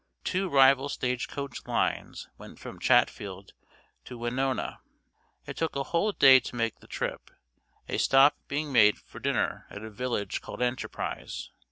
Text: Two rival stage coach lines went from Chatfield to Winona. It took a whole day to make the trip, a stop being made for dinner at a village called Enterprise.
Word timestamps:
Two 0.23 0.49
rival 0.49 0.89
stage 0.89 1.27
coach 1.27 1.63
lines 1.67 2.27
went 2.35 2.57
from 2.57 2.79
Chatfield 2.79 3.53
to 4.05 4.17
Winona. 4.17 4.79
It 5.45 5.57
took 5.57 5.75
a 5.75 5.83
whole 5.83 6.11
day 6.11 6.39
to 6.39 6.55
make 6.55 6.79
the 6.79 6.87
trip, 6.87 7.29
a 7.87 7.99
stop 7.99 8.35
being 8.47 8.71
made 8.73 8.97
for 8.97 9.19
dinner 9.19 9.67
at 9.69 9.83
a 9.83 9.91
village 9.91 10.41
called 10.41 10.59
Enterprise. 10.63 11.51